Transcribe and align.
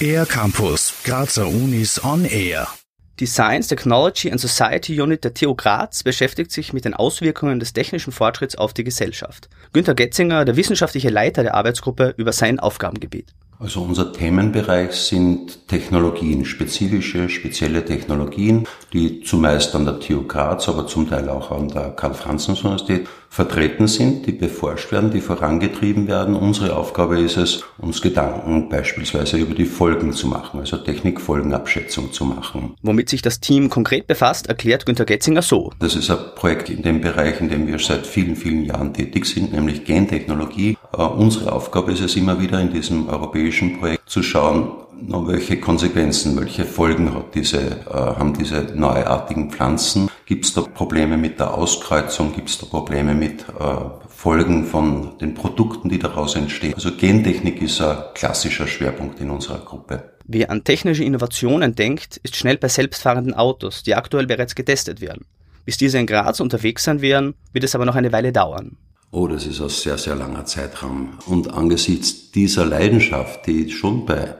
Air 0.00 0.26
Campus, 0.26 0.94
Grazer 1.04 1.48
Unis 1.48 2.02
on 2.04 2.24
Air. 2.24 2.68
Die 3.18 3.26
Science, 3.26 3.66
Technology 3.66 4.30
and 4.30 4.40
Society 4.40 5.00
Unit 5.00 5.24
der 5.24 5.34
TU 5.34 5.56
Graz 5.56 6.04
beschäftigt 6.04 6.52
sich 6.52 6.72
mit 6.72 6.84
den 6.84 6.94
Auswirkungen 6.94 7.58
des 7.58 7.72
technischen 7.72 8.12
Fortschritts 8.12 8.54
auf 8.54 8.74
die 8.74 8.84
Gesellschaft. 8.84 9.48
Günter 9.72 9.94
Getzinger, 9.94 10.44
der 10.44 10.56
wissenschaftliche 10.56 11.10
Leiter 11.10 11.42
der 11.42 11.54
Arbeitsgruppe, 11.54 12.14
über 12.16 12.32
sein 12.32 12.60
Aufgabengebiet. 12.60 13.34
Also 13.60 13.82
unser 13.82 14.12
Themenbereich 14.12 14.92
sind 14.92 15.66
Technologien, 15.66 16.44
spezifische, 16.44 17.28
spezielle 17.28 17.84
Technologien, 17.84 18.68
die 18.92 19.20
zumeist 19.22 19.74
an 19.74 19.84
der 19.84 19.98
TU 19.98 20.22
Graz, 20.28 20.68
aber 20.68 20.86
zum 20.86 21.10
Teil 21.10 21.28
auch 21.28 21.50
an 21.50 21.66
der 21.66 21.90
Karl-Franzens-Universität 21.90 23.08
vertreten 23.28 23.88
sind, 23.88 24.26
die 24.26 24.32
beforscht 24.32 24.92
werden, 24.92 25.10
die 25.10 25.20
vorangetrieben 25.20 26.06
werden. 26.06 26.34
Unsere 26.36 26.76
Aufgabe 26.76 27.20
ist 27.20 27.36
es, 27.36 27.64
uns 27.78 28.00
Gedanken 28.00 28.68
beispielsweise 28.68 29.38
über 29.38 29.54
die 29.54 29.66
Folgen 29.66 30.12
zu 30.12 30.28
machen, 30.28 30.60
also 30.60 30.76
Technikfolgenabschätzung 30.76 32.12
zu 32.12 32.24
machen. 32.24 32.74
Womit 32.82 33.08
sich 33.08 33.22
das 33.22 33.40
Team 33.40 33.70
konkret 33.70 34.06
befasst, 34.06 34.46
erklärt 34.46 34.86
Günter 34.86 35.04
Getzinger 35.04 35.42
so. 35.42 35.72
Das 35.80 35.96
ist 35.96 36.10
ein 36.10 36.18
Projekt 36.36 36.70
in 36.70 36.82
dem 36.82 37.00
Bereich, 37.00 37.40
in 37.40 37.48
dem 37.48 37.66
wir 37.66 37.78
seit 37.80 38.06
vielen, 38.06 38.36
vielen 38.36 38.64
Jahren 38.64 38.94
tätig 38.94 39.26
sind, 39.26 39.52
nämlich 39.52 39.84
Gentechnologie. 39.84 40.77
Unsere 41.06 41.52
Aufgabe 41.52 41.92
ist 41.92 42.00
es 42.00 42.16
immer 42.16 42.40
wieder 42.40 42.60
in 42.60 42.72
diesem 42.72 43.08
europäischen 43.08 43.78
Projekt 43.78 44.10
zu 44.10 44.20
schauen, 44.20 44.72
welche 45.00 45.60
Konsequenzen, 45.60 46.36
welche 46.36 46.64
Folgen 46.64 47.14
hat 47.14 47.36
diese, 47.36 47.58
äh, 47.58 47.92
haben 47.92 48.36
diese 48.36 48.72
neuartigen 48.74 49.48
Pflanzen? 49.50 50.10
Gibt 50.26 50.44
es 50.44 50.54
da 50.54 50.62
Probleme 50.62 51.16
mit 51.16 51.38
der 51.38 51.54
Auskreuzung? 51.54 52.34
Gibt 52.34 52.48
es 52.48 52.58
da 52.58 52.66
Probleme 52.66 53.14
mit 53.14 53.42
äh, 53.42 53.74
Folgen 54.08 54.66
von 54.66 55.16
den 55.18 55.34
Produkten, 55.34 55.88
die 55.88 56.00
daraus 56.00 56.34
entstehen? 56.34 56.74
Also 56.74 56.90
Gentechnik 56.90 57.62
ist 57.62 57.80
ein 57.80 57.98
klassischer 58.14 58.66
Schwerpunkt 58.66 59.20
in 59.20 59.30
unserer 59.30 59.60
Gruppe. 59.60 60.14
Wer 60.24 60.50
an 60.50 60.64
technische 60.64 61.04
Innovationen 61.04 61.76
denkt, 61.76 62.16
ist 62.24 62.34
schnell 62.34 62.58
bei 62.58 62.68
selbstfahrenden 62.68 63.34
Autos, 63.34 63.84
die 63.84 63.94
aktuell 63.94 64.26
bereits 64.26 64.56
getestet 64.56 65.00
werden. 65.00 65.26
Bis 65.64 65.76
diese 65.76 65.98
in 65.98 66.06
Graz 66.06 66.40
unterwegs 66.40 66.82
sein 66.84 67.02
werden, 67.02 67.34
wird 67.52 67.64
es 67.64 67.76
aber 67.76 67.84
noch 67.84 67.94
eine 67.94 68.10
Weile 68.10 68.32
dauern. 68.32 68.76
Oh, 69.10 69.26
das 69.26 69.46
ist 69.46 69.60
ein 69.60 69.70
sehr, 69.70 69.96
sehr 69.96 70.14
langer 70.14 70.44
Zeitraum. 70.44 71.18
Und 71.26 71.52
angesichts 71.54 72.30
dieser 72.30 72.66
Leidenschaft, 72.66 73.46
die 73.46 73.70
schon 73.70 74.04
bei 74.04 74.34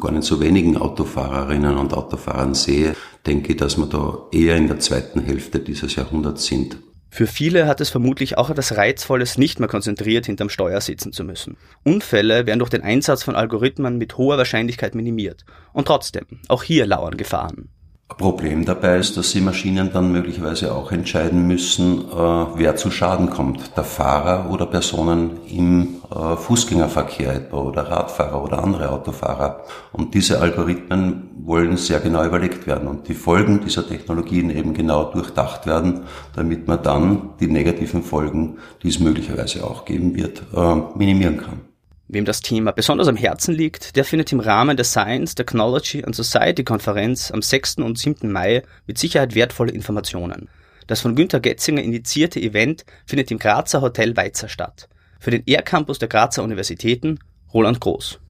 gar 0.00 0.12
nicht 0.12 0.24
so 0.24 0.40
wenigen 0.40 0.76
Autofahrerinnen 0.76 1.78
und 1.78 1.94
Autofahrern 1.94 2.54
sehe, 2.54 2.94
denke 3.26 3.52
ich, 3.52 3.58
dass 3.58 3.78
wir 3.78 3.86
da 3.86 4.26
eher 4.32 4.56
in 4.56 4.66
der 4.66 4.80
zweiten 4.80 5.20
Hälfte 5.20 5.60
dieses 5.60 5.94
Jahrhunderts 5.96 6.46
sind. 6.46 6.76
Für 7.10 7.26
viele 7.26 7.66
hat 7.66 7.80
es 7.80 7.90
vermutlich 7.90 8.38
auch 8.38 8.48
etwas 8.48 8.76
Reizvolles, 8.76 9.36
nicht 9.36 9.60
mehr 9.60 9.68
konzentriert 9.68 10.26
hinterm 10.26 10.48
Steuer 10.48 10.80
sitzen 10.80 11.12
zu 11.12 11.24
müssen. 11.24 11.58
Unfälle 11.84 12.46
werden 12.46 12.58
durch 12.58 12.70
den 12.70 12.82
Einsatz 12.82 13.22
von 13.22 13.36
Algorithmen 13.36 13.98
mit 13.98 14.16
hoher 14.16 14.38
Wahrscheinlichkeit 14.38 14.94
minimiert. 14.94 15.44
Und 15.74 15.86
trotzdem, 15.86 16.24
auch 16.48 16.62
hier 16.62 16.86
lauern 16.86 17.18
Gefahren. 17.18 17.68
Problem 18.16 18.64
dabei 18.64 18.98
ist, 18.98 19.16
dass 19.16 19.32
die 19.32 19.40
Maschinen 19.40 19.90
dann 19.92 20.12
möglicherweise 20.12 20.74
auch 20.74 20.92
entscheiden 20.92 21.46
müssen, 21.46 22.00
äh, 22.00 22.14
wer 22.54 22.76
zu 22.76 22.90
Schaden 22.90 23.30
kommt. 23.30 23.76
Der 23.76 23.84
Fahrer 23.84 24.50
oder 24.50 24.66
Personen 24.66 25.40
im 25.48 26.02
äh, 26.10 26.36
Fußgängerverkehr 26.36 27.34
etwa 27.34 27.58
oder 27.58 27.82
Radfahrer 27.82 28.42
oder 28.42 28.62
andere 28.62 28.90
Autofahrer. 28.90 29.64
Und 29.92 30.14
diese 30.14 30.40
Algorithmen 30.40 31.30
wollen 31.44 31.76
sehr 31.76 32.00
genau 32.00 32.24
überlegt 32.24 32.66
werden 32.66 32.88
und 32.88 33.08
die 33.08 33.14
Folgen 33.14 33.60
dieser 33.64 33.86
Technologien 33.86 34.50
eben 34.50 34.74
genau 34.74 35.04
durchdacht 35.04 35.66
werden, 35.66 36.02
damit 36.34 36.68
man 36.68 36.82
dann 36.82 37.30
die 37.40 37.48
negativen 37.48 38.02
Folgen, 38.02 38.58
die 38.82 38.88
es 38.88 39.00
möglicherweise 39.00 39.64
auch 39.64 39.84
geben 39.84 40.14
wird, 40.14 40.42
äh, 40.54 40.74
minimieren 40.96 41.38
kann. 41.38 41.71
Wem 42.12 42.24
das 42.26 42.42
Thema 42.42 42.72
besonders 42.72 43.08
am 43.08 43.16
Herzen 43.16 43.54
liegt, 43.54 43.96
der 43.96 44.04
findet 44.04 44.30
im 44.32 44.40
Rahmen 44.40 44.76
der 44.76 44.84
Science, 44.84 45.34
Technology 45.34 46.04
and 46.04 46.14
Society 46.14 46.62
Konferenz 46.62 47.30
am 47.30 47.40
6. 47.40 47.76
und 47.76 47.98
7. 47.98 48.30
Mai 48.30 48.64
mit 48.86 48.98
Sicherheit 48.98 49.34
wertvolle 49.34 49.72
Informationen. 49.72 50.50
Das 50.88 51.00
von 51.00 51.14
Günter 51.14 51.40
Getzinger 51.40 51.80
indizierte 51.80 52.38
Event 52.38 52.84
findet 53.06 53.30
im 53.30 53.38
Grazer 53.38 53.80
Hotel 53.80 54.14
Weizer 54.14 54.50
statt. 54.50 54.90
Für 55.20 55.30
den 55.30 55.46
ER-Campus 55.46 56.00
der 56.00 56.08
Grazer 56.08 56.42
Universitäten 56.42 57.18
Roland 57.54 57.80
Groß. 57.80 58.20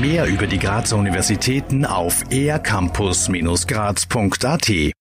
Mehr 0.00 0.26
über 0.26 0.46
die 0.46 0.60
Grazer 0.60 0.96
Universitäten 0.96 1.84
auf 1.84 2.22
ercampus-graz.at 2.30 4.92